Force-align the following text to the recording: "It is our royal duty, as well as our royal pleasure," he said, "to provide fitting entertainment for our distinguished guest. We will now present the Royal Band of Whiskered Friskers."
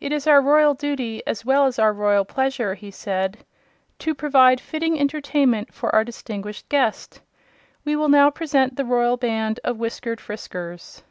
"It 0.00 0.10
is 0.10 0.26
our 0.26 0.40
royal 0.42 0.74
duty, 0.74 1.24
as 1.24 1.44
well 1.44 1.66
as 1.66 1.78
our 1.78 1.92
royal 1.92 2.24
pleasure," 2.24 2.74
he 2.74 2.90
said, 2.90 3.46
"to 4.00 4.12
provide 4.12 4.60
fitting 4.60 4.98
entertainment 4.98 5.72
for 5.72 5.94
our 5.94 6.02
distinguished 6.02 6.68
guest. 6.68 7.20
We 7.84 7.94
will 7.94 8.08
now 8.08 8.30
present 8.30 8.74
the 8.74 8.84
Royal 8.84 9.16
Band 9.16 9.60
of 9.62 9.78
Whiskered 9.78 10.18
Friskers." 10.20 11.04